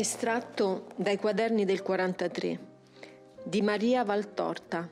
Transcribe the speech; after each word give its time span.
Estratto 0.00 0.86
dai 0.96 1.18
quaderni 1.18 1.66
del 1.66 1.82
43 1.82 2.58
di 3.42 3.60
Maria 3.60 4.02
Valtorta 4.02 4.88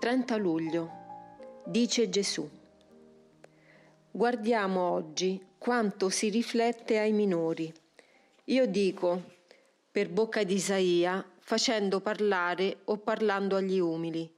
30 0.00 0.36
luglio 0.36 0.90
Dice 1.66 2.08
Gesù 2.08 2.48
Guardiamo 4.10 4.80
oggi 4.80 5.38
quanto 5.58 6.08
si 6.08 6.30
riflette 6.30 6.98
ai 6.98 7.12
minori. 7.12 7.70
Io 8.44 8.66
dico, 8.66 9.24
per 9.90 10.08
bocca 10.08 10.42
di 10.42 10.54
Isaia, 10.54 11.22
facendo 11.40 12.00
parlare 12.00 12.78
o 12.84 12.96
parlando 12.96 13.56
agli 13.56 13.78
umili. 13.78 14.36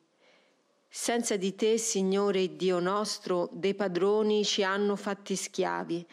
Senza 0.88 1.36
di 1.36 1.54
te, 1.54 1.78
Signore 1.78 2.56
Dio 2.56 2.80
nostro, 2.80 3.48
dei 3.52 3.76
padroni 3.76 4.44
ci 4.44 4.64
hanno 4.64 4.96
fatti 4.96 5.36
schiavi, 5.36 6.04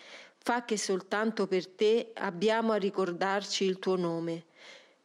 Fa 0.47 0.63
che 0.63 0.77
soltanto 0.77 1.45
per 1.45 1.67
te 1.67 2.11
abbiamo 2.13 2.71
a 2.71 2.77
ricordarci 2.77 3.65
il 3.65 3.79
tuo 3.79 3.97
nome. 3.97 4.45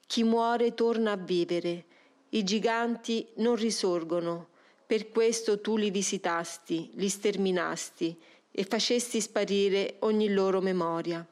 Chi 0.06 0.22
muore 0.22 0.72
torna 0.74 1.10
a 1.10 1.16
vivere, 1.16 1.84
i 2.28 2.44
giganti 2.44 3.26
non 3.38 3.56
risorgono, 3.56 4.50
per 4.86 5.08
questo 5.08 5.60
tu 5.60 5.76
li 5.76 5.90
visitasti, 5.90 6.92
li 6.94 7.08
sterminasti 7.08 8.16
e 8.52 8.62
facesti 8.62 9.20
sparire 9.20 9.96
ogni 10.00 10.32
loro 10.32 10.60
memoria. 10.60 11.26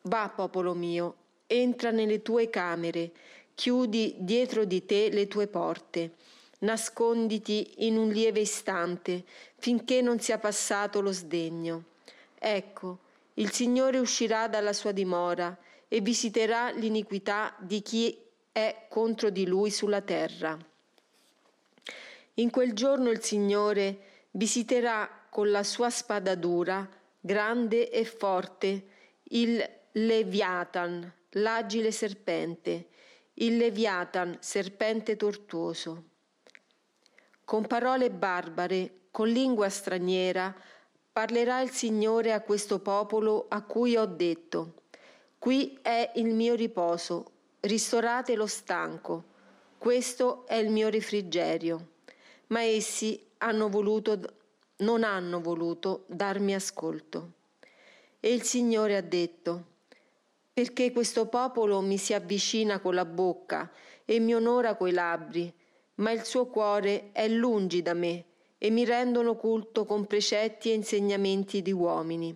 Va, 0.00 0.32
popolo 0.34 0.72
mio, 0.72 1.16
entra 1.48 1.90
nelle 1.90 2.22
tue 2.22 2.48
camere, 2.48 3.12
chiudi 3.54 4.14
dietro 4.20 4.64
di 4.64 4.86
te 4.86 5.10
le 5.10 5.28
tue 5.28 5.46
porte, 5.46 6.12
nasconditi 6.60 7.86
in 7.86 7.98
un 7.98 8.08
lieve 8.08 8.40
istante 8.40 9.24
finché 9.58 10.00
non 10.00 10.20
sia 10.20 10.38
passato 10.38 11.02
lo 11.02 11.12
sdegno. 11.12 11.90
Ecco, 12.44 12.98
il 13.34 13.52
Signore 13.52 14.00
uscirà 14.00 14.48
dalla 14.48 14.72
sua 14.72 14.90
dimora 14.90 15.56
e 15.86 16.00
visiterà 16.00 16.70
l'iniquità 16.70 17.54
di 17.60 17.82
chi 17.82 18.18
è 18.50 18.86
contro 18.88 19.30
di 19.30 19.46
lui 19.46 19.70
sulla 19.70 20.00
terra. 20.00 20.58
In 22.34 22.50
quel 22.50 22.72
giorno 22.72 23.10
il 23.10 23.22
Signore 23.22 24.26
visiterà 24.32 25.08
con 25.30 25.52
la 25.52 25.62
sua 25.62 25.88
spada 25.88 26.34
dura, 26.34 26.88
grande 27.20 27.88
e 27.88 28.04
forte, 28.04 28.86
il 29.22 29.64
Leviatan, 29.92 31.12
l'agile 31.30 31.92
serpente, 31.92 32.88
il 33.34 33.56
Leviatan, 33.56 34.36
serpente 34.40 35.14
tortuoso. 35.14 36.04
Con 37.44 37.68
parole 37.68 38.10
barbare, 38.10 39.02
con 39.12 39.28
lingua 39.28 39.68
straniera, 39.68 40.52
Parlerà 41.12 41.60
il 41.60 41.70
Signore 41.70 42.32
a 42.32 42.40
questo 42.40 42.78
popolo 42.78 43.44
a 43.50 43.60
cui 43.60 43.98
ho 43.98 44.06
detto, 44.06 44.84
qui 45.38 45.78
è 45.82 46.10
il 46.14 46.32
mio 46.32 46.54
riposo, 46.54 47.32
ristorate 47.60 48.34
lo 48.34 48.46
stanco, 48.46 49.22
questo 49.76 50.46
è 50.46 50.54
il 50.54 50.70
mio 50.70 50.88
refrigerio. 50.88 51.88
Ma 52.46 52.62
essi 52.62 53.22
hanno 53.38 53.68
voluto, 53.68 54.20
non 54.76 55.04
hanno 55.04 55.42
voluto 55.42 56.04
darmi 56.06 56.54
ascolto. 56.54 57.32
E 58.18 58.32
il 58.32 58.42
Signore 58.44 58.96
ha 58.96 59.02
detto, 59.02 59.64
perché 60.50 60.92
questo 60.92 61.26
popolo 61.26 61.82
mi 61.82 61.98
si 61.98 62.14
avvicina 62.14 62.80
con 62.80 62.94
la 62.94 63.04
bocca 63.04 63.70
e 64.06 64.18
mi 64.18 64.34
onora 64.34 64.76
coi 64.76 64.92
labbri, 64.92 65.52
ma 65.96 66.10
il 66.10 66.24
suo 66.24 66.46
cuore 66.46 67.10
è 67.12 67.28
lungi 67.28 67.82
da 67.82 67.92
me 67.92 68.24
e 68.64 68.70
mi 68.70 68.84
rendono 68.84 69.34
culto 69.34 69.84
con 69.84 70.06
precetti 70.06 70.70
e 70.70 70.74
insegnamenti 70.74 71.62
di 71.62 71.72
uomini. 71.72 72.32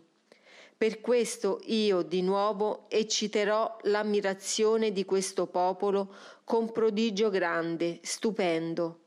Per 0.77 1.01
questo 1.01 1.61
io 1.67 2.03
di 2.03 2.21
nuovo 2.21 2.87
ecciterò 2.89 3.77
l'ammirazione 3.83 4.91
di 4.91 5.05
questo 5.05 5.47
popolo 5.47 6.13
con 6.43 6.73
prodigio 6.73 7.31
grande, 7.31 8.01
stupendo, 8.03 9.03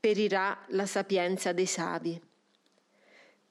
perirà 0.00 0.64
la 0.70 0.84
sapienza 0.84 1.52
dei 1.52 1.66
savi. 1.66 2.20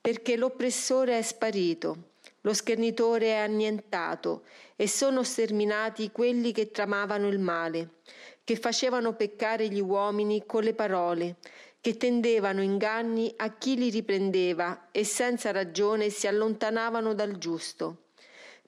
Perché 0.01 0.35
l'oppressore 0.35 1.17
è 1.17 1.21
sparito, 1.21 2.09
lo 2.41 2.53
schernitore 2.53 3.27
è 3.27 3.37
annientato 3.37 4.43
e 4.75 4.85
sono 4.85 5.23
sterminati 5.23 6.11
quelli 6.11 6.51
che 6.51 6.71
tramavano 6.71 7.29
il 7.29 7.39
male, 7.39 8.01
che 8.43 8.57
facevano 8.57 9.15
peccare 9.15 9.69
gli 9.69 9.79
uomini 9.79 10.45
con 10.45 10.63
le 10.63 10.73
parole, 10.73 11.37
che 11.83 11.97
tendevano 11.97 12.61
inganni 12.61 13.33
a 13.35 13.57
chi 13.57 13.75
li 13.75 13.89
riprendeva 13.89 14.87
e 14.91 15.03
senza 15.03 15.51
ragione 15.51 16.09
si 16.09 16.27
allontanavano 16.27 17.13
dal 17.13 17.37
giusto. 17.37 18.03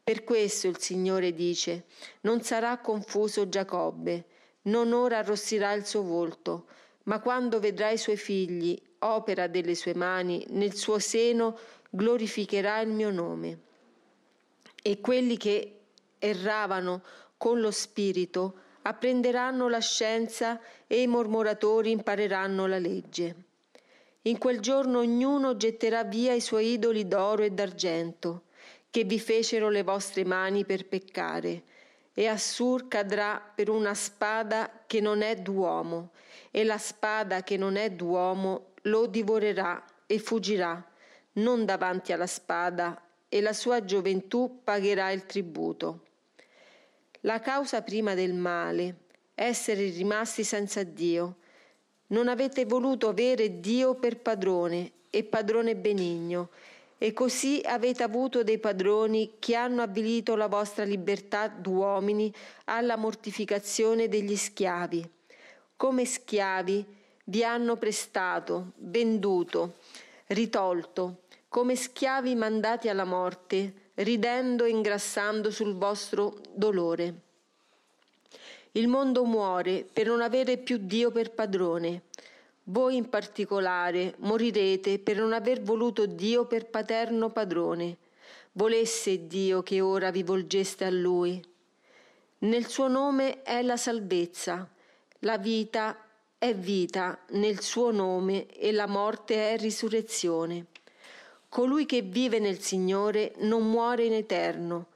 Per 0.03 0.25
questo 0.25 0.67
il 0.67 0.77
Signore 0.79 1.33
dice, 1.33 1.85
non 2.23 2.41
sarà 2.41 2.77
confuso 2.79 3.47
Giacobbe, 3.47 4.25
non 4.63 4.91
ora 4.91 5.19
arrossirà 5.19 5.71
il 5.71 5.85
suo 5.85 6.03
volto, 6.03 6.65
ma 7.03 7.21
quando 7.21 7.61
vedrà 7.61 7.89
i 7.89 7.97
suoi 7.97 8.17
figli, 8.17 8.77
opera 8.99 9.47
delle 9.47 9.75
sue 9.75 9.95
mani, 9.95 10.45
nel 10.49 10.75
suo 10.75 10.99
seno 10.99 11.57
glorificherà 11.89 12.81
il 12.81 12.89
mio 12.89 13.11
nome. 13.11 13.59
E 14.81 14.99
quelli 14.99 15.37
che 15.37 15.77
erravano 16.19 17.01
con 17.37 17.61
lo 17.61 17.71
spirito 17.71 18.63
apprenderanno 18.87 19.67
la 19.67 19.79
scienza 19.79 20.59
e 20.85 21.01
i 21.01 21.07
mormoratori 21.07 21.89
impareranno 21.89 22.67
la 22.67 22.77
legge. 22.77 23.35
In 24.23 24.37
quel 24.37 24.59
giorno 24.59 24.99
ognuno 24.99 25.57
getterà 25.57 26.03
via 26.03 26.33
i 26.33 26.41
suoi 26.41 26.73
idoli 26.73 27.07
d'oro 27.07 27.43
e 27.43 27.51
d'argento, 27.51 28.43
che 28.91 29.03
vi 29.03 29.19
fecero 29.19 29.69
le 29.69 29.83
vostre 29.83 30.23
mani 30.23 30.65
per 30.65 30.87
peccare, 30.87 31.63
e 32.13 32.27
Assur 32.27 32.87
cadrà 32.87 33.41
per 33.53 33.69
una 33.69 33.93
spada 33.93 34.83
che 34.85 35.01
non 35.01 35.21
è 35.21 35.35
d'uomo, 35.35 36.11
e 36.51 36.63
la 36.63 36.77
spada 36.77 37.43
che 37.43 37.57
non 37.57 37.75
è 37.75 37.89
d'uomo 37.89 38.73
lo 38.83 39.07
divorerà 39.07 39.83
e 40.05 40.19
fuggirà, 40.19 40.83
non 41.33 41.65
davanti 41.65 42.13
alla 42.13 42.27
spada, 42.27 43.01
e 43.27 43.41
la 43.41 43.53
sua 43.53 43.83
gioventù 43.83 44.61
pagherà 44.63 45.11
il 45.11 45.25
tributo. 45.25 46.01
La 47.25 47.39
causa 47.39 47.81
prima 47.81 48.13
del 48.13 48.35
male, 48.35 48.97
essere 49.33 49.89
rimasti 49.89 50.43
senza 50.43 50.83
Dio. 50.83 51.37
Non 52.07 52.27
avete 52.27 52.65
voluto 52.65 53.07
avere 53.07 53.59
Dio 53.59 53.95
per 53.95 54.19
padrone 54.19 54.91
e 55.09 55.23
padrone 55.23 55.75
benigno, 55.75 56.49
e 56.99 57.13
così 57.13 57.61
avete 57.65 58.03
avuto 58.03 58.43
dei 58.43 58.59
padroni 58.59 59.37
che 59.39 59.55
hanno 59.55 59.81
avvilito 59.81 60.35
la 60.35 60.45
vostra 60.45 60.83
libertà 60.83 61.47
d'uomini 61.47 62.31
alla 62.65 62.95
mortificazione 62.95 64.07
degli 64.07 64.35
schiavi. 64.35 65.09
Come 65.75 66.05
schiavi 66.05 66.85
vi 67.23 67.43
hanno 67.43 67.75
prestato, 67.75 68.73
venduto, 68.75 69.77
ritolto, 70.27 71.21
come 71.49 71.75
schiavi 71.75 72.35
mandati 72.35 72.87
alla 72.87 73.03
morte, 73.03 73.84
ridendo 73.95 74.65
e 74.65 74.69
ingrassando 74.69 75.51
sul 75.51 75.75
vostro 75.75 76.37
dolore. 76.53 77.21
Il 78.71 78.87
mondo 78.87 79.23
muore 79.23 79.85
per 79.91 80.07
non 80.07 80.21
avere 80.21 80.57
più 80.57 80.77
Dio 80.81 81.11
per 81.11 81.31
padrone. 81.31 82.03
Voi 82.63 82.95
in 82.97 83.09
particolare 83.09 84.15
morirete 84.19 84.99
per 84.99 85.17
non 85.17 85.33
aver 85.33 85.61
voluto 85.61 86.05
Dio 86.05 86.45
per 86.45 86.65
paterno 86.65 87.29
padrone. 87.29 87.97
Volesse 88.53 89.27
Dio 89.27 89.63
che 89.63 89.81
ora 89.81 90.11
vi 90.11 90.23
volgeste 90.23 90.83
a 90.83 90.89
Lui. 90.89 91.41
Nel 92.39 92.67
suo 92.67 92.87
nome 92.87 93.43
è 93.43 93.61
la 93.61 93.77
salvezza, 93.77 94.69
la 95.19 95.37
vita 95.37 95.97
è 96.37 96.53
vita 96.53 97.17
nel 97.29 97.61
suo 97.61 97.91
nome 97.91 98.47
e 98.47 98.71
la 98.71 98.87
morte 98.87 99.53
è 99.53 99.57
risurrezione. 99.57 100.65
Colui 101.55 101.85
che 101.85 102.01
vive 102.01 102.39
nel 102.39 102.59
Signore 102.59 103.31
non 103.37 103.69
muore 103.69 104.03
in 104.03 104.11
eterno. 104.11 104.87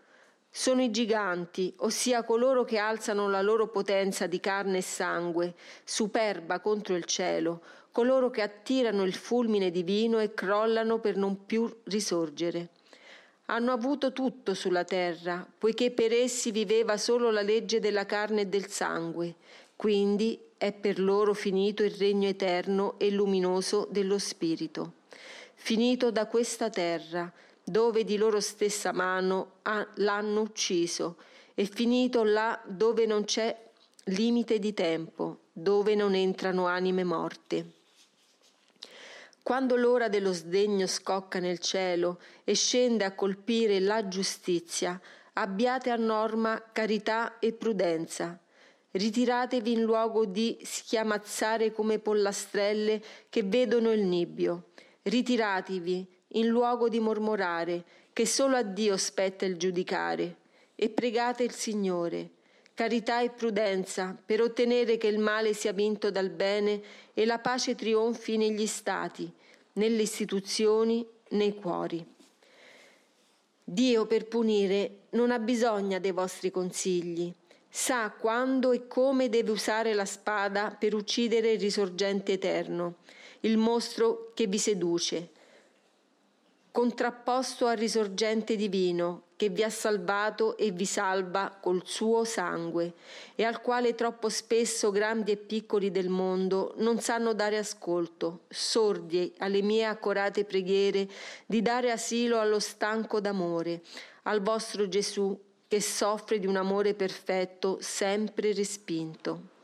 Sono 0.49 0.81
i 0.81 0.91
giganti, 0.91 1.73
ossia 1.77 2.25
coloro 2.25 2.65
che 2.65 2.77
alzano 2.77 3.29
la 3.29 3.41
loro 3.41 3.69
potenza 3.69 4.27
di 4.27 4.41
carne 4.41 4.79
e 4.79 4.81
sangue, 4.81 5.55
superba 5.85 6.59
contro 6.59 6.97
il 6.97 7.05
cielo, 7.05 7.61
coloro 7.93 8.29
che 8.29 8.41
attirano 8.41 9.05
il 9.05 9.13
fulmine 9.13 9.71
divino 9.71 10.19
e 10.19 10.33
crollano 10.33 10.99
per 10.99 11.15
non 11.15 11.45
più 11.45 11.73
risorgere. 11.83 12.67
Hanno 13.45 13.71
avuto 13.71 14.11
tutto 14.11 14.53
sulla 14.53 14.83
terra, 14.83 15.47
poiché 15.57 15.91
per 15.91 16.11
essi 16.11 16.51
viveva 16.51 16.97
solo 16.97 17.31
la 17.31 17.41
legge 17.41 17.79
della 17.79 18.05
carne 18.05 18.41
e 18.41 18.47
del 18.47 18.67
sangue, 18.67 19.35
quindi 19.77 20.37
è 20.57 20.73
per 20.73 20.99
loro 20.99 21.33
finito 21.33 21.83
il 21.83 21.91
regno 21.91 22.27
eterno 22.27 22.99
e 22.99 23.09
luminoso 23.11 23.87
dello 23.89 24.19
Spirito 24.19 24.97
finito 25.61 26.09
da 26.09 26.25
questa 26.25 26.69
terra, 26.69 27.31
dove 27.63 28.03
di 28.03 28.17
loro 28.17 28.39
stessa 28.39 28.91
mano 28.91 29.57
l'hanno 29.95 30.41
ucciso, 30.41 31.17
e 31.53 31.65
finito 31.65 32.23
là 32.23 32.59
dove 32.65 33.05
non 33.05 33.25
c'è 33.25 33.55
limite 34.05 34.57
di 34.57 34.73
tempo, 34.73 35.41
dove 35.51 35.93
non 35.95 36.15
entrano 36.15 36.65
anime 36.65 37.03
morte. 37.03 37.73
Quando 39.43 39.75
l'ora 39.75 40.07
dello 40.07 40.31
sdegno 40.31 40.87
scocca 40.87 41.39
nel 41.39 41.59
cielo 41.59 42.19
e 42.43 42.55
scende 42.55 43.03
a 43.03 43.13
colpire 43.13 43.79
la 43.79 44.07
giustizia, 44.07 44.99
abbiate 45.33 45.89
a 45.89 45.97
norma 45.97 46.63
carità 46.71 47.37
e 47.39 47.51
prudenza. 47.51 48.39
Ritiratevi 48.91 49.73
in 49.73 49.81
luogo 49.81 50.25
di 50.25 50.57
schiamazzare 50.63 51.73
come 51.73 51.99
pollastrelle 51.99 53.03
che 53.29 53.43
vedono 53.43 53.91
il 53.91 54.01
nibbio. 54.01 54.68
Ritiratevi 55.01 56.07
in 56.33 56.47
luogo 56.47 56.89
di 56.89 56.99
mormorare, 56.99 57.83
che 58.13 58.25
solo 58.25 58.55
a 58.55 58.63
Dio 58.63 58.97
spetta 58.97 59.45
il 59.45 59.57
giudicare. 59.57 60.35
E 60.75 60.89
pregate 60.89 61.43
il 61.43 61.51
Signore. 61.51 62.29
Carità 62.73 63.21
e 63.21 63.29
prudenza 63.29 64.17
per 64.25 64.41
ottenere 64.41 64.97
che 64.97 65.07
il 65.07 65.19
male 65.19 65.53
sia 65.53 65.73
vinto 65.73 66.11
dal 66.11 66.29
bene 66.29 66.81
e 67.13 67.25
la 67.25 67.39
pace 67.39 67.75
trionfi 67.75 68.37
negli 68.37 68.65
stati, 68.65 69.29
nelle 69.73 70.01
istituzioni, 70.03 71.05
nei 71.31 71.55
cuori. 71.55 72.05
Dio 73.63 74.05
per 74.05 74.27
punire 74.27 75.01
non 75.11 75.31
ha 75.31 75.39
bisogno 75.39 75.99
dei 75.99 76.11
vostri 76.11 76.49
consigli, 76.49 77.31
sa 77.69 78.09
quando 78.11 78.71
e 78.71 78.87
come 78.87 79.29
deve 79.29 79.51
usare 79.51 79.93
la 79.93 80.05
spada 80.05 80.75
per 80.77 80.95
uccidere 80.95 81.51
il 81.51 81.59
risorgente 81.59 82.31
eterno, 82.31 82.95
il 83.41 83.57
mostro 83.57 84.31
che 84.33 84.47
vi 84.47 84.57
seduce, 84.57 85.29
contrapposto 86.71 87.65
al 87.67 87.77
risorgente 87.77 88.55
divino 88.55 89.23
che 89.35 89.47
vi 89.47 89.63
ha 89.63 89.69
salvato 89.69 90.57
e 90.57 90.71
vi 90.71 90.85
salva 90.85 91.57
col 91.61 91.81
suo 91.85 92.25
sangue 92.25 92.93
e 93.35 93.45
al 93.45 93.61
quale 93.61 93.95
troppo 93.95 94.27
spesso 94.27 94.91
grandi 94.91 95.31
e 95.31 95.37
piccoli 95.37 95.91
del 95.91 96.09
mondo 96.09 96.73
non 96.77 96.99
sanno 96.99 97.33
dare 97.33 97.57
ascolto, 97.57 98.41
sordi 98.49 99.33
alle 99.37 99.61
mie 99.61 99.85
accorate 99.85 100.43
preghiere 100.43 101.07
di 101.45 101.61
dare 101.61 101.91
asilo 101.91 102.39
allo 102.39 102.59
stanco 102.59 103.21
d'amore, 103.21 103.81
al 104.23 104.41
vostro 104.41 104.89
Gesù 104.89 105.37
che 105.69 105.79
soffre 105.81 106.37
di 106.39 106.47
un 106.47 106.57
amore 106.57 106.93
perfetto 106.93 107.77
sempre 107.79 108.51
respinto. 108.53 109.58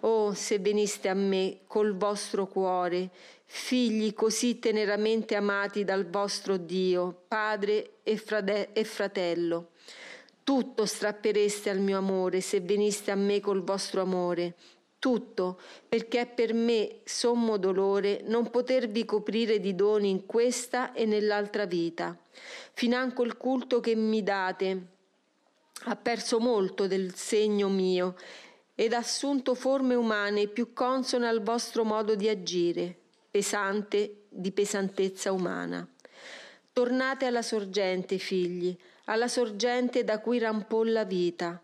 Oh, 0.00 0.32
se 0.32 0.58
veniste 0.58 1.08
a 1.08 1.14
me 1.14 1.60
col 1.66 1.94
vostro 1.94 2.46
cuore, 2.46 3.10
figli 3.44 4.14
così 4.14 4.58
teneramente 4.58 5.34
amati 5.34 5.84
dal 5.84 6.08
vostro 6.08 6.56
Dio, 6.56 7.24
Padre 7.28 7.96
e, 8.02 8.16
frade- 8.16 8.72
e 8.72 8.84
fratello. 8.84 9.72
Tutto 10.42 10.86
strappereste 10.86 11.68
al 11.68 11.80
mio 11.80 11.98
amore 11.98 12.40
se 12.40 12.60
veniste 12.60 13.10
a 13.10 13.14
me 13.14 13.40
col 13.40 13.62
vostro 13.62 14.00
amore, 14.00 14.54
tutto, 14.98 15.60
perché 15.88 16.20
è 16.20 16.26
per 16.26 16.54
me 16.54 17.00
sommo 17.04 17.58
dolore 17.58 18.22
non 18.24 18.50
potervi 18.50 19.04
coprire 19.04 19.60
di 19.60 19.74
doni 19.74 20.08
in 20.08 20.24
questa 20.24 20.92
e 20.92 21.04
nell'altra 21.04 21.66
vita. 21.66 22.16
Financo 22.72 23.22
il 23.22 23.36
culto 23.36 23.80
che 23.80 23.94
mi 23.94 24.22
date 24.22 24.86
ha 25.84 25.96
perso 25.96 26.38
molto 26.38 26.86
del 26.86 27.14
segno 27.14 27.68
mio 27.68 28.14
ed 28.80 28.94
assunto 28.94 29.54
forme 29.54 29.94
umane 29.94 30.46
più 30.48 30.72
consone 30.72 31.28
al 31.28 31.42
vostro 31.42 31.84
modo 31.84 32.14
di 32.14 32.30
agire, 32.30 32.96
pesante 33.30 34.22
di 34.30 34.52
pesantezza 34.52 35.32
umana. 35.32 35.86
Tornate 36.72 37.26
alla 37.26 37.42
sorgente, 37.42 38.16
figli, 38.16 38.74
alla 39.04 39.28
sorgente 39.28 40.02
da 40.02 40.18
cui 40.18 40.38
rampò 40.38 40.82
la 40.82 41.04
vita. 41.04 41.60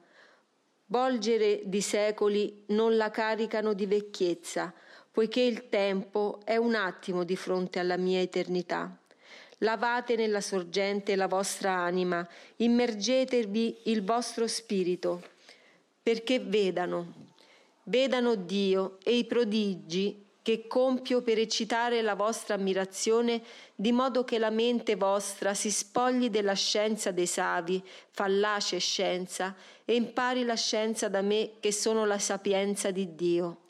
Volgere 0.88 1.62
di 1.64 1.80
secoli 1.80 2.64
non 2.66 2.98
la 2.98 3.10
caricano 3.10 3.72
di 3.72 3.86
vecchiezza, 3.86 4.70
poiché 5.10 5.40
il 5.40 5.70
tempo 5.70 6.40
è 6.44 6.56
un 6.56 6.74
attimo 6.74 7.24
di 7.24 7.34
fronte 7.34 7.78
alla 7.78 7.96
mia 7.96 8.20
eternità. 8.20 8.94
Lavate 9.60 10.16
nella 10.16 10.42
sorgente 10.42 11.16
la 11.16 11.28
vostra 11.28 11.78
anima, 11.78 12.28
immergetevi 12.56 13.78
il 13.84 14.04
vostro 14.04 14.46
spirito 14.46 15.34
perché 16.06 16.38
vedano, 16.38 17.14
vedano 17.82 18.36
Dio 18.36 18.98
e 19.02 19.16
i 19.16 19.24
prodigi 19.24 20.24
che 20.40 20.68
compio 20.68 21.20
per 21.20 21.36
eccitare 21.36 22.00
la 22.00 22.14
vostra 22.14 22.54
ammirazione, 22.54 23.42
di 23.74 23.90
modo 23.90 24.22
che 24.22 24.38
la 24.38 24.50
mente 24.50 24.94
vostra 24.94 25.52
si 25.52 25.68
spogli 25.68 26.30
della 26.30 26.52
scienza 26.52 27.10
dei 27.10 27.26
savi, 27.26 27.82
fallace 28.10 28.78
scienza, 28.78 29.56
e 29.84 29.96
impari 29.96 30.44
la 30.44 30.54
scienza 30.54 31.08
da 31.08 31.22
me 31.22 31.54
che 31.58 31.72
sono 31.72 32.04
la 32.04 32.20
sapienza 32.20 32.92
di 32.92 33.16
Dio. 33.16 33.62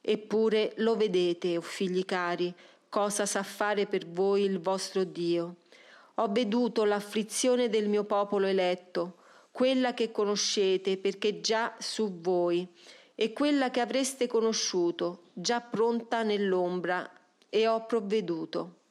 Eppure 0.00 0.72
lo 0.76 0.96
vedete, 0.96 1.54
o 1.54 1.58
oh 1.58 1.62
figli 1.62 2.06
cari, 2.06 2.50
cosa 2.88 3.26
sa 3.26 3.42
fare 3.42 3.84
per 3.84 4.06
voi 4.06 4.44
il 4.44 4.58
vostro 4.58 5.04
Dio. 5.04 5.56
Ho 6.14 6.28
veduto 6.32 6.84
l'afflizione 6.84 7.68
del 7.68 7.90
mio 7.90 8.04
popolo 8.04 8.46
eletto, 8.46 9.16
quella 9.50 9.94
che 9.94 10.10
conoscete 10.10 10.96
perché 10.96 11.40
già 11.40 11.74
su 11.78 12.20
voi, 12.20 12.66
e 13.14 13.32
quella 13.32 13.70
che 13.70 13.80
avreste 13.80 14.28
conosciuto, 14.28 15.24
già 15.32 15.60
pronta 15.60 16.22
nell'ombra, 16.22 17.10
e 17.48 17.66
ho 17.66 17.84
provveduto. 17.84 18.82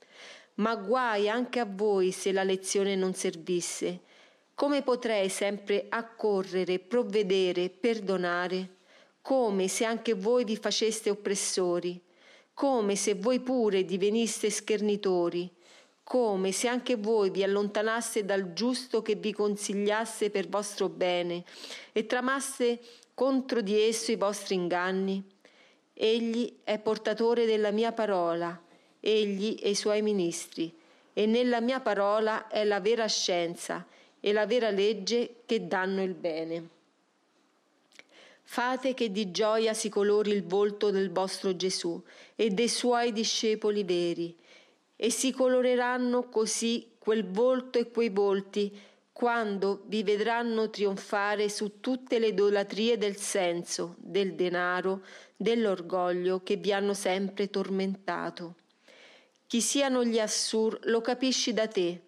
Ma 0.56 0.75
guai 0.75 1.30
anche 1.30 1.59
a 1.59 1.65
voi 1.65 2.12
se 2.12 2.31
la 2.31 2.44
lezione 2.44 2.95
non 2.95 3.13
servisse. 3.13 4.01
Come 4.54 4.81
potrei 4.81 5.30
sempre 5.30 5.86
accorrere, 5.88 6.80
provvedere, 6.80 7.69
perdonare? 7.69 8.75
Come 9.21 9.68
se 9.68 9.86
anche 9.86 10.13
voi 10.13 10.44
vi 10.44 10.57
faceste 10.57 11.09
oppressori? 11.09 12.01
Come 12.54 12.95
se 12.95 13.13
voi 13.13 13.39
pure 13.39 13.86
diveniste 13.86 14.50
schernitori? 14.50 15.50
Come 16.07 16.54
se 16.54 16.69
anche 16.69 16.95
voi 16.95 17.31
vi 17.31 17.44
allontanaste 17.44 18.24
dal 18.24 18.54
giusto 18.54 19.01
che 19.01 19.15
vi 19.15 19.33
consigliasse 19.33 20.30
per 20.30 20.48
vostro 20.48 20.88
bene 20.88 21.44
e 21.92 22.06
tramaste 22.06 22.80
contro 23.13 23.59
di 23.59 23.77
esso 23.77 24.13
i 24.13 24.15
vostri 24.15 24.56
inganni? 24.56 25.21
Egli 25.94 26.59
è 26.63 26.80
portatore 26.80 27.45
della 27.45 27.71
mia 27.71 27.92
parola, 27.92 28.57
egli 29.01 29.57
e 29.62 29.71
i 29.71 29.75
suoi 29.75 30.01
ministri, 30.01 30.74
e 31.12 31.25
nella 31.25 31.59
mia 31.59 31.81
parola 31.81 32.48
è 32.48 32.63
la 32.63 32.80
vera 32.80 33.07
scienza 33.07 33.86
e 34.21 34.31
la 34.31 34.45
vera 34.45 34.69
legge 34.69 35.42
che 35.45 35.68
danno 35.68 36.01
il 36.01 36.13
bene. 36.13 36.69
Fate 38.44 38.94
che 38.94 39.12
di 39.12 39.30
gioia 39.31 39.74
si 39.74 39.89
colori 39.89 40.31
il 40.31 40.45
volto 40.45 40.90
del 40.90 41.11
vostro 41.11 41.54
Gesù 41.57 42.02
e 42.33 42.49
dei 42.49 42.69
suoi 42.69 43.11
discepoli 43.11 43.83
veri, 43.83 44.33
e 44.97 45.09
si 45.09 45.31
coloreranno 45.31 46.27
così 46.27 46.95
quel 46.97 47.25
volto 47.25 47.80
e 47.80 47.89
quei 47.89 48.09
volti 48.09 48.77
quando 49.13 49.83
vi 49.85 50.04
vedranno 50.04 50.69
trionfare 50.69 51.49
su 51.49 51.80
tutte 51.80 52.19
le 52.19 52.27
idolatrie 52.27 52.97
del 52.97 53.16
senso, 53.16 53.95
del 53.97 54.35
denaro, 54.35 55.04
dell'orgoglio 55.35 56.44
che 56.44 56.57
vi 56.57 56.73
hanno 56.73 56.94
sempre 56.94 57.49
tormentato. 57.49 58.56
Chi 59.47 59.61
siano 59.61 60.04
gli 60.04 60.19
Assur 60.19 60.77
lo 60.83 61.01
capisci 61.01 61.54
da 61.54 61.68
te, 61.68 62.01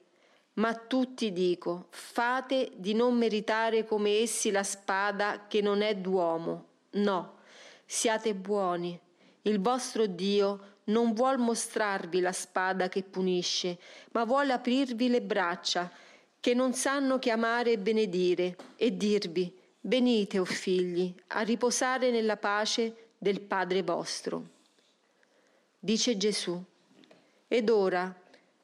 ma 0.53 0.75
tutti 0.75 1.31
dico, 1.31 1.87
fate 1.89 2.71
di 2.75 2.93
non 2.93 3.17
meritare 3.17 3.85
come 3.85 4.17
essi 4.19 4.51
la 4.51 4.63
spada 4.63 5.45
che 5.47 5.61
non 5.61 5.81
è 5.81 5.95
d'uomo. 5.95 6.65
No, 6.91 7.37
siate 7.85 8.35
buoni. 8.35 8.99
Il 9.43 9.61
vostro 9.61 10.05
Dio 10.05 10.77
non 10.89 11.13
vuol 11.13 11.39
mostrarvi 11.39 12.19
la 12.19 12.31
spada 12.31 12.89
che 12.89 13.03
punisce, 13.03 13.77
ma 14.11 14.25
vuole 14.25 14.53
aprirvi 14.53 15.09
le 15.09 15.21
braccia, 15.21 15.91
che 16.39 16.53
non 16.53 16.73
sanno 16.73 17.19
chiamare 17.19 17.73
e 17.73 17.77
benedire, 17.77 18.55
e 18.75 18.95
dirvi, 18.95 19.53
venite, 19.81 20.39
o 20.39 20.43
oh 20.43 20.45
figli, 20.45 21.13
a 21.27 21.41
riposare 21.41 22.11
nella 22.11 22.37
pace 22.37 23.11
del 23.17 23.41
Padre 23.41 23.81
vostro. 23.83 24.57
Dice 25.79 26.17
Gesù, 26.17 26.61
ed 27.47 27.69
ora, 27.69 28.13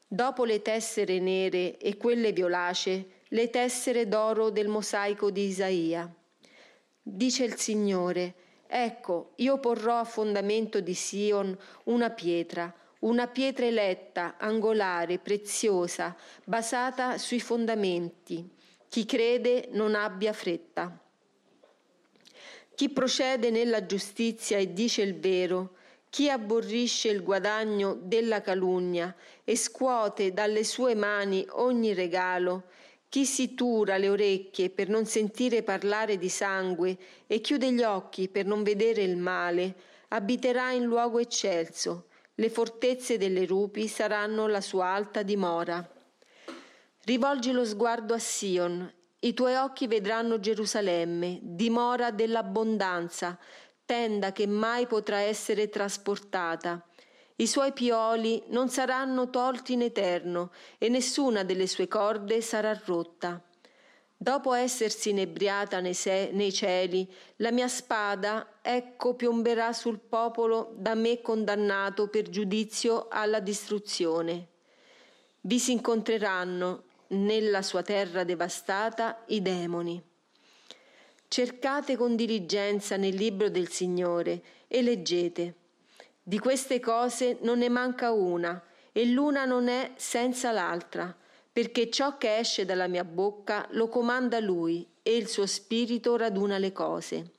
dopo 0.06 0.44
le 0.44 0.62
tessere 0.62 1.18
nere 1.18 1.78
e 1.78 1.96
quelle 1.96 2.32
violacee, 2.32 3.14
le 3.28 3.50
tessere 3.50 4.06
d'oro 4.06 4.50
del 4.50 4.68
mosaico 4.68 5.30
di 5.30 5.46
Isaia. 5.46 6.12
Dice 7.02 7.44
il 7.44 7.56
Signore, 7.56 8.34
Ecco, 8.66 9.32
io 9.36 9.58
porrò 9.58 9.98
a 9.98 10.04
fondamento 10.04 10.80
di 10.80 10.94
Sion 10.94 11.56
una 11.84 12.10
pietra, 12.10 12.72
una 13.00 13.26
pietra 13.28 13.66
eletta, 13.66 14.36
angolare, 14.38 15.18
preziosa, 15.18 16.16
basata 16.44 17.18
sui 17.18 17.40
fondamenti. 17.40 18.48
Chi 18.88 19.04
crede 19.04 19.68
non 19.72 19.94
abbia 19.94 20.32
fretta. 20.32 20.98
Chi 22.74 22.90
procede 22.90 23.50
nella 23.50 23.86
giustizia 23.86 24.58
e 24.58 24.72
dice 24.72 25.02
il 25.02 25.18
vero, 25.18 25.76
chi 26.10 26.28
aborrisce 26.30 27.08
il 27.08 27.22
guadagno 27.22 27.94
della 27.94 28.40
calunnia 28.40 29.14
e 29.44 29.56
scuote 29.56 30.32
dalle 30.32 30.64
sue 30.64 30.94
mani 30.94 31.46
ogni 31.50 31.94
regalo, 31.94 32.64
chi 33.08 33.24
si 33.24 33.54
tura 33.54 33.96
le 33.96 34.08
orecchie 34.08 34.70
per 34.70 34.88
non 34.88 35.06
sentire 35.06 35.62
parlare 35.62 36.18
di 36.18 36.28
sangue 36.28 36.96
e 37.26 37.40
chiude 37.40 37.72
gli 37.72 37.82
occhi 37.82 38.28
per 38.28 38.46
non 38.46 38.62
vedere 38.62 39.02
il 39.02 39.16
male, 39.16 39.74
abiterà 40.08 40.72
in 40.72 40.84
luogo 40.84 41.18
eccelso, 41.18 42.08
le 42.34 42.50
fortezze 42.50 43.16
delle 43.16 43.46
rupi 43.46 43.88
saranno 43.88 44.46
la 44.46 44.60
sua 44.60 44.86
alta 44.86 45.22
dimora. 45.22 45.88
Rivolgi 47.04 47.52
lo 47.52 47.64
sguardo 47.64 48.14
a 48.14 48.18
Sion, 48.18 48.92
I 49.20 49.32
tuoi 49.32 49.54
occhi 49.54 49.86
vedranno 49.86 50.38
Gerusalemme, 50.38 51.38
dimora 51.42 52.10
dell'abbondanza, 52.10 53.38
tenda 53.84 54.30
che 54.32 54.46
mai 54.46 54.86
potrà 54.86 55.18
essere 55.18 55.68
trasportata. 55.68 56.84
I 57.38 57.46
suoi 57.46 57.72
pioli 57.72 58.42
non 58.48 58.70
saranno 58.70 59.28
tolti 59.28 59.74
in 59.74 59.82
eterno 59.82 60.52
e 60.78 60.88
nessuna 60.88 61.42
delle 61.42 61.66
sue 61.66 61.86
corde 61.86 62.40
sarà 62.40 62.80
rotta. 62.86 63.42
Dopo 64.16 64.54
essersi 64.54 65.10
inebriata 65.10 65.80
nei, 65.80 65.92
se- 65.92 66.30
nei 66.32 66.50
cieli, 66.50 67.06
la 67.36 67.52
mia 67.52 67.68
spada, 67.68 68.60
ecco, 68.62 69.12
piomberà 69.14 69.74
sul 69.74 69.98
popolo 69.98 70.72
da 70.78 70.94
me 70.94 71.20
condannato 71.20 72.08
per 72.08 72.30
giudizio 72.30 73.08
alla 73.10 73.40
distruzione. 73.40 74.48
Vi 75.42 75.58
si 75.58 75.72
incontreranno 75.72 76.84
nella 77.08 77.60
sua 77.60 77.82
terra 77.82 78.24
devastata 78.24 79.24
i 79.26 79.42
demoni. 79.42 80.02
Cercate 81.28 81.96
con 81.96 82.16
diligenza 82.16 82.96
nel 82.96 83.14
libro 83.14 83.50
del 83.50 83.68
Signore 83.68 84.42
e 84.66 84.80
leggete. 84.80 85.54
Di 86.28 86.40
queste 86.40 86.80
cose 86.80 87.38
non 87.42 87.58
ne 87.58 87.68
manca 87.68 88.10
una, 88.10 88.60
e 88.90 89.04
l'una 89.04 89.44
non 89.44 89.68
è 89.68 89.92
senza 89.94 90.50
l'altra 90.50 91.14
perché 91.56 91.88
ciò 91.88 92.18
che 92.18 92.36
esce 92.36 92.66
dalla 92.66 92.86
mia 92.86 93.02
bocca 93.02 93.66
lo 93.70 93.88
comanda 93.88 94.40
lui 94.40 94.86
e 95.02 95.16
il 95.16 95.26
suo 95.26 95.46
spirito 95.46 96.14
raduna 96.14 96.58
le 96.58 96.70
cose. 96.70 97.30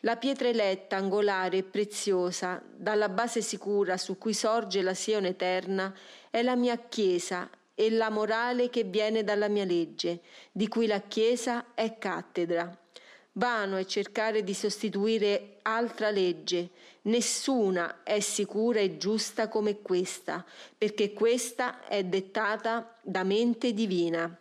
La 0.00 0.16
pietra 0.16 0.48
eletta, 0.48 0.96
angolare 0.96 1.56
e 1.56 1.62
preziosa, 1.62 2.62
dalla 2.70 3.08
base 3.08 3.40
sicura 3.40 3.96
su 3.96 4.18
cui 4.18 4.34
sorge 4.34 4.82
la 4.82 4.92
Sione 4.92 5.28
eterna, 5.28 5.90
è 6.28 6.42
la 6.42 6.54
mia 6.54 6.76
Chiesa 6.76 7.48
e 7.74 7.90
la 7.90 8.10
morale 8.10 8.68
che 8.68 8.84
viene 8.84 9.24
dalla 9.24 9.48
mia 9.48 9.64
legge, 9.64 10.20
di 10.52 10.68
cui 10.68 10.86
la 10.86 11.00
Chiesa 11.00 11.72
è 11.72 11.96
cattedra. 11.96 12.76
Vano 13.32 13.76
è 13.76 13.84
cercare 13.84 14.42
di 14.42 14.54
sostituire 14.54 15.58
altra 15.62 16.10
legge, 16.10 16.70
nessuna 17.02 18.02
è 18.02 18.18
sicura 18.20 18.80
e 18.80 18.96
giusta 18.96 19.48
come 19.48 19.80
questa, 19.80 20.44
perché 20.76 21.12
questa 21.12 21.86
è 21.86 22.02
dettata 22.02 22.96
da 23.00 23.22
mente 23.22 23.72
divina. 23.72 24.36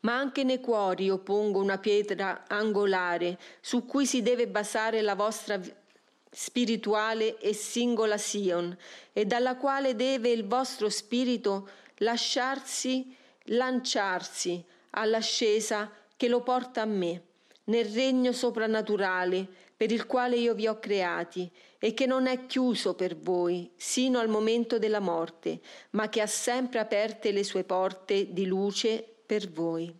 Ma 0.00 0.16
anche 0.16 0.44
nei 0.44 0.60
cuori 0.60 1.04
io 1.04 1.18
pongo 1.18 1.60
una 1.60 1.78
pietra 1.78 2.44
angolare 2.48 3.38
su 3.60 3.86
cui 3.86 4.04
si 4.04 4.20
deve 4.20 4.46
basare 4.48 5.00
la 5.00 5.14
vostra 5.14 5.60
spirituale 6.30 7.38
e 7.38 7.54
singola 7.54 8.18
Sion, 8.18 8.76
e 9.12 9.24
dalla 9.24 9.56
quale 9.56 9.94
deve 9.94 10.30
il 10.30 10.46
vostro 10.46 10.88
spirito 10.90 11.68
lasciarsi 11.96 13.16
lanciarsi 13.46 14.62
all'ascesa 14.90 15.90
che 16.22 16.28
lo 16.28 16.40
porta 16.40 16.82
a 16.82 16.84
me, 16.84 17.20
nel 17.64 17.84
regno 17.84 18.30
soprannaturale 18.30 19.44
per 19.76 19.90
il 19.90 20.06
quale 20.06 20.36
io 20.36 20.54
vi 20.54 20.68
ho 20.68 20.78
creati 20.78 21.50
e 21.80 21.94
che 21.94 22.06
non 22.06 22.28
è 22.28 22.46
chiuso 22.46 22.94
per 22.94 23.16
voi 23.16 23.72
sino 23.74 24.20
al 24.20 24.28
momento 24.28 24.78
della 24.78 25.00
morte, 25.00 25.58
ma 25.90 26.08
che 26.08 26.20
ha 26.20 26.28
sempre 26.28 26.78
aperte 26.78 27.32
le 27.32 27.42
sue 27.42 27.64
porte 27.64 28.32
di 28.32 28.46
luce 28.46 29.04
per 29.26 29.50
voi. 29.50 29.92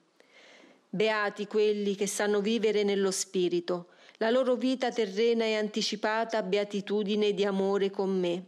Beati 0.89 1.49
quelli 1.49 1.97
che 1.97 2.07
sanno 2.07 2.41
vivere 2.41 2.85
nello 2.85 3.11
Spirito, 3.11 3.89
la 4.19 4.31
loro 4.31 4.55
vita 4.55 4.93
terrena 4.93 5.43
è 5.43 5.55
anticipata 5.55 6.39
a 6.39 6.43
beatitudine 6.45 7.35
di 7.35 7.45
amore 7.45 7.91
con 7.91 8.17
me. 8.17 8.45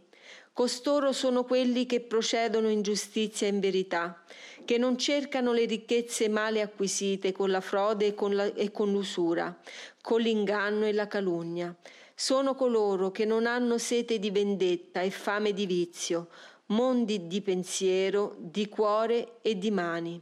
Costoro 0.55 1.11
sono 1.11 1.43
quelli 1.43 1.85
che 1.85 1.99
procedono 1.99 2.69
in 2.69 2.81
giustizia 2.81 3.45
e 3.45 3.49
in 3.49 3.59
verità, 3.59 4.23
che 4.63 4.77
non 4.77 4.97
cercano 4.97 5.51
le 5.51 5.65
ricchezze 5.65 6.29
male 6.29 6.61
acquisite 6.61 7.33
con 7.33 7.51
la 7.51 7.59
frode 7.59 8.05
e 8.05 8.15
con, 8.15 8.33
la, 8.33 8.45
e 8.53 8.71
con 8.71 8.89
l'usura, 8.89 9.53
con 10.01 10.21
l'inganno 10.21 10.85
e 10.85 10.93
la 10.93 11.09
calunnia. 11.09 11.75
Sono 12.15 12.55
coloro 12.55 13.11
che 13.11 13.25
non 13.25 13.47
hanno 13.47 13.77
sete 13.77 14.17
di 14.17 14.31
vendetta 14.31 15.01
e 15.01 15.09
fame 15.09 15.51
di 15.51 15.65
vizio, 15.65 16.29
mondi 16.67 17.27
di 17.27 17.41
pensiero, 17.41 18.33
di 18.37 18.69
cuore 18.69 19.39
e 19.41 19.57
di 19.57 19.71
mani. 19.71 20.21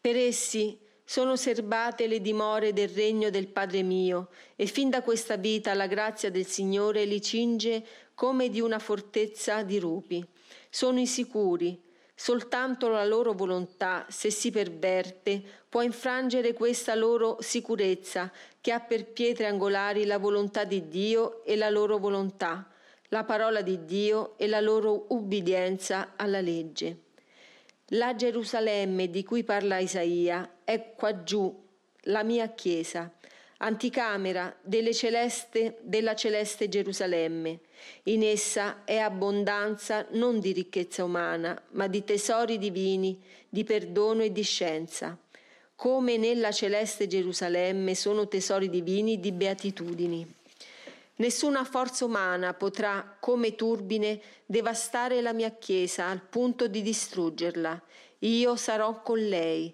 Per 0.00 0.16
essi 0.16 0.78
sono 1.04 1.36
serbate 1.36 2.06
le 2.06 2.22
dimore 2.22 2.72
del 2.72 2.88
regno 2.88 3.28
del 3.28 3.48
Padre 3.48 3.82
mio, 3.82 4.28
e 4.56 4.64
fin 4.64 4.88
da 4.88 5.02
questa 5.02 5.36
vita 5.36 5.74
la 5.74 5.86
grazia 5.86 6.30
del 6.30 6.46
Signore 6.46 7.04
li 7.04 7.20
cinge 7.20 7.84
come 8.22 8.50
di 8.50 8.60
una 8.60 8.78
fortezza 8.78 9.64
di 9.64 9.80
rupi. 9.80 10.24
Sono 10.70 11.00
insicuri, 11.00 11.82
soltanto 12.14 12.86
la 12.86 13.04
loro 13.04 13.32
volontà, 13.32 14.06
se 14.10 14.30
si 14.30 14.52
perverte, 14.52 15.42
può 15.68 15.82
infrangere 15.82 16.52
questa 16.52 16.94
loro 16.94 17.38
sicurezza 17.40 18.30
che 18.60 18.70
ha 18.70 18.78
per 18.78 19.06
pietre 19.06 19.46
angolari 19.46 20.04
la 20.04 20.18
volontà 20.18 20.62
di 20.62 20.86
Dio 20.86 21.42
e 21.42 21.56
la 21.56 21.68
loro 21.68 21.98
volontà, 21.98 22.70
la 23.08 23.24
parola 23.24 23.60
di 23.60 23.84
Dio 23.84 24.38
e 24.38 24.46
la 24.46 24.60
loro 24.60 25.06
ubbidienza 25.08 26.12
alla 26.14 26.40
legge. 26.40 26.98
La 27.86 28.14
Gerusalemme 28.14 29.10
di 29.10 29.24
cui 29.24 29.42
parla 29.42 29.78
Isaia 29.78 30.58
è 30.62 30.94
qua 30.94 31.24
giù, 31.24 31.52
la 32.02 32.22
mia 32.22 32.46
Chiesa, 32.50 33.12
anticamera 33.62 34.54
celeste, 34.92 35.78
della 35.82 36.14
celeste 36.14 36.68
Gerusalemme. 36.68 37.60
In 38.04 38.22
essa 38.24 38.84
è 38.84 38.98
abbondanza 38.98 40.06
non 40.10 40.40
di 40.40 40.52
ricchezza 40.52 41.04
umana, 41.04 41.60
ma 41.70 41.86
di 41.86 42.04
tesori 42.04 42.58
divini, 42.58 43.20
di 43.48 43.64
perdono 43.64 44.22
e 44.22 44.32
di 44.32 44.42
scienza. 44.42 45.16
Come 45.76 46.16
nella 46.16 46.50
celeste 46.50 47.06
Gerusalemme 47.06 47.94
sono 47.94 48.28
tesori 48.28 48.68
divini 48.68 49.20
di 49.20 49.32
beatitudini. 49.32 50.34
Nessuna 51.16 51.64
forza 51.64 52.04
umana 52.04 52.54
potrà, 52.54 53.16
come 53.20 53.54
turbine, 53.54 54.20
devastare 54.44 55.20
la 55.20 55.32
mia 55.32 55.50
Chiesa 55.50 56.06
al 56.06 56.20
punto 56.20 56.66
di 56.66 56.82
distruggerla. 56.82 57.80
Io 58.20 58.56
sarò 58.56 59.02
con 59.02 59.18
lei, 59.18 59.72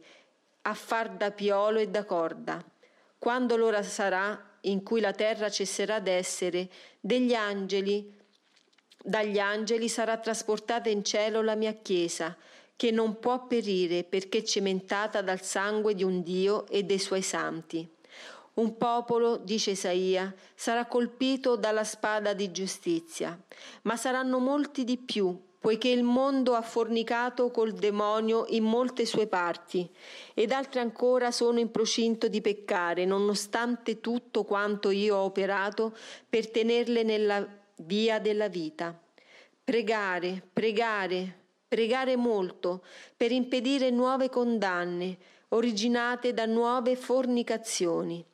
a 0.62 0.74
far 0.74 1.10
da 1.10 1.30
piolo 1.30 1.78
e 1.78 1.88
da 1.88 2.04
corda. 2.04 2.62
Quando 3.18 3.56
l'ora 3.56 3.82
sarà 3.82 4.40
in 4.62 4.82
cui 4.82 5.00
la 5.00 5.12
terra 5.12 5.50
cesserà 5.50 5.98
d'essere, 5.98 6.68
degli 7.00 7.34
angeli, 7.34 8.14
dagli 9.02 9.38
angeli 9.38 9.88
sarà 9.88 10.18
trasportata 10.18 10.88
in 10.88 11.02
cielo 11.04 11.42
la 11.42 11.54
mia 11.54 11.72
Chiesa, 11.72 12.36
che 12.76 12.90
non 12.92 13.18
può 13.18 13.46
perire 13.46 14.04
perché 14.04 14.44
cementata 14.44 15.20
dal 15.20 15.42
sangue 15.42 15.94
di 15.94 16.04
un 16.04 16.22
Dio 16.22 16.66
e 16.68 16.84
dei 16.84 17.00
suoi 17.00 17.22
santi. 17.22 17.88
Un 18.54 18.76
popolo, 18.76 19.36
dice 19.36 19.72
Isaia, 19.72 20.32
sarà 20.54 20.86
colpito 20.86 21.56
dalla 21.56 21.84
spada 21.84 22.34
di 22.34 22.52
giustizia, 22.52 23.36
ma 23.82 23.96
saranno 23.96 24.38
molti 24.38 24.84
di 24.84 24.96
più, 24.96 25.36
poiché 25.58 25.88
il 25.88 26.02
mondo 26.02 26.54
ha 26.54 26.62
fornicato 26.62 27.50
col 27.50 27.72
demonio 27.72 28.46
in 28.48 28.64
molte 28.64 29.04
sue 29.04 29.26
parti, 29.26 29.88
ed 30.34 30.52
altri 30.52 30.80
ancora 30.80 31.30
sono 31.30 31.58
in 31.58 31.70
procinto 31.70 32.28
di 32.28 32.40
peccare, 32.40 33.04
nonostante 33.04 34.00
tutto 34.00 34.44
quanto 34.44 34.90
io 34.90 35.16
ho 35.16 35.24
operato 35.24 35.96
per 36.28 36.50
tenerle 36.50 37.02
nella 37.02 37.46
via 37.76 38.18
della 38.18 38.48
vita. 38.48 38.98
Pregare, 39.64 40.42
pregare, 40.52 41.36
pregare 41.66 42.16
molto 42.16 42.84
per 43.16 43.32
impedire 43.32 43.90
nuove 43.90 44.30
condanne 44.30 45.18
originate 45.48 46.34
da 46.34 46.46
nuove 46.46 46.96
fornicazioni 46.96 48.24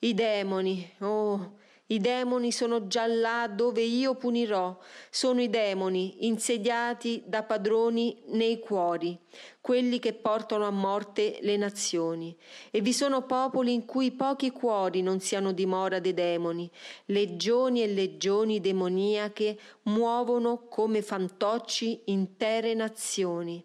i 0.00 0.14
demoni, 0.14 0.90
oh, 0.98 1.58
i 1.92 2.00
demoni 2.00 2.52
sono 2.52 2.86
già 2.86 3.06
là 3.06 3.46
dove 3.54 3.82
io 3.82 4.14
punirò, 4.14 4.78
sono 5.10 5.42
i 5.42 5.50
demoni 5.50 6.26
insediati 6.26 7.22
da 7.26 7.42
padroni 7.42 8.16
nei 8.28 8.58
cuori, 8.60 9.18
quelli 9.60 9.98
che 9.98 10.14
portano 10.14 10.64
a 10.64 10.70
morte 10.70 11.38
le 11.42 11.58
nazioni. 11.58 12.34
E 12.70 12.80
vi 12.80 12.94
sono 12.94 13.26
popoli 13.26 13.74
in 13.74 13.84
cui 13.84 14.10
pochi 14.10 14.50
cuori 14.50 15.02
non 15.02 15.20
siano 15.20 15.52
dimora 15.52 15.98
dei 15.98 16.14
demoni, 16.14 16.70
legioni 17.06 17.82
e 17.82 17.88
legioni 17.88 18.60
demoniache 18.60 19.58
muovono 19.82 20.66
come 20.68 21.02
fantocci 21.02 22.04
intere 22.06 22.72
nazioni. 22.72 23.62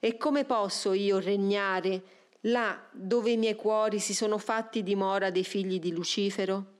E 0.00 0.16
come 0.16 0.44
posso 0.46 0.94
io 0.94 1.18
regnare 1.18 2.02
là 2.42 2.88
dove 2.90 3.32
i 3.32 3.36
miei 3.36 3.54
cuori 3.54 3.98
si 3.98 4.14
sono 4.14 4.38
fatti 4.38 4.82
dimora 4.82 5.30
dei 5.30 5.44
figli 5.44 5.78
di 5.78 5.92
Lucifero? 5.92 6.75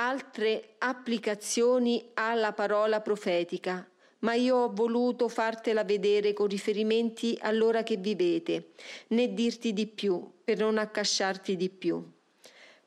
Altre 0.00 0.76
applicazioni 0.78 2.10
alla 2.14 2.52
parola 2.52 3.00
profetica, 3.00 3.84
ma 4.20 4.34
io 4.34 4.56
ho 4.56 4.72
voluto 4.72 5.28
fartela 5.28 5.82
vedere 5.82 6.32
con 6.34 6.46
riferimenti 6.46 7.36
all'ora 7.40 7.82
che 7.82 7.96
vivete, 7.96 8.70
né 9.08 9.34
dirti 9.34 9.72
di 9.72 9.88
più 9.88 10.24
per 10.44 10.58
non 10.58 10.78
accasciarti 10.78 11.56
di 11.56 11.68
più. 11.68 12.00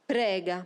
Prega, 0.06 0.65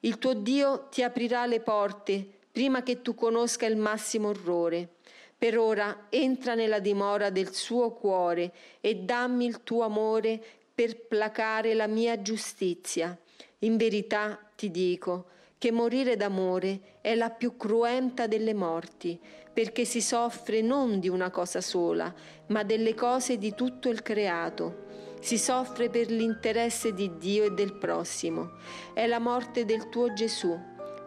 il 0.00 0.18
tuo 0.18 0.34
Dio 0.34 0.86
ti 0.92 1.02
aprirà 1.02 1.44
le 1.46 1.58
porte 1.58 2.24
prima 2.52 2.84
che 2.84 3.02
tu 3.02 3.16
conosca 3.16 3.66
il 3.66 3.76
massimo 3.76 4.28
orrore 4.28 4.90
Per 5.36 5.58
ora 5.58 6.06
entra 6.08 6.54
nella 6.54 6.78
dimora 6.78 7.30
del 7.30 7.52
suo 7.52 7.94
cuore 7.94 8.52
e 8.80 8.94
dammi 8.94 9.44
il 9.44 9.64
tuo 9.64 9.82
amore 9.82 10.40
per 10.72 11.06
placare 11.08 11.74
la 11.74 11.88
mia 11.88 12.22
giustizia. 12.22 13.18
In 13.60 13.76
verità 13.76 14.38
ti 14.54 14.70
dico 14.70 15.38
che 15.60 15.72
morire 15.72 16.16
d'amore 16.16 16.80
è 17.02 17.14
la 17.14 17.28
più 17.28 17.58
cruenta 17.58 18.26
delle 18.26 18.54
morti, 18.54 19.20
perché 19.52 19.84
si 19.84 20.00
soffre 20.00 20.62
non 20.62 21.00
di 21.00 21.10
una 21.10 21.28
cosa 21.28 21.60
sola, 21.60 22.10
ma 22.46 22.62
delle 22.62 22.94
cose 22.94 23.36
di 23.36 23.54
tutto 23.54 23.90
il 23.90 24.00
creato. 24.00 24.86
Si 25.20 25.36
soffre 25.36 25.90
per 25.90 26.10
l'interesse 26.10 26.94
di 26.94 27.18
Dio 27.18 27.44
e 27.44 27.50
del 27.50 27.76
prossimo. 27.76 28.52
È 28.94 29.06
la 29.06 29.18
morte 29.18 29.66
del 29.66 29.90
tuo 29.90 30.14
Gesù, 30.14 30.58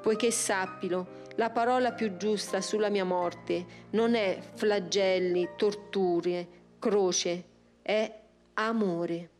poiché 0.03 0.29
sappilo, 0.29 1.22
la 1.38 1.50
parola 1.50 1.93
più 1.93 2.15
giusta 2.17 2.62
sulla 2.62 2.89
mia 2.89 3.05
morte 3.05 3.65
non 3.93 4.13
è 4.13 4.38
flagelli, 4.53 5.50
torture, 5.57 6.48
croce, 6.77 7.43
è 7.81 8.19
amore. 8.53 9.33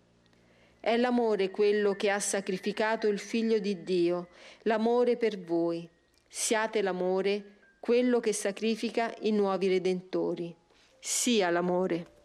È 0.86 0.98
l'amore 0.98 1.50
quello 1.50 1.94
che 1.94 2.10
ha 2.10 2.20
sacrificato 2.20 3.08
il 3.08 3.18
Figlio 3.18 3.58
di 3.58 3.84
Dio, 3.84 4.28
l'amore 4.64 5.16
per 5.16 5.40
voi. 5.40 5.88
Siate 6.28 6.82
l'amore 6.82 7.52
quello 7.80 8.20
che 8.20 8.34
sacrifica 8.34 9.16
i 9.22 9.32
nuovi 9.32 9.70
redentori. 9.70 10.54
Sia 11.00 11.50
l'amore. 11.52 12.23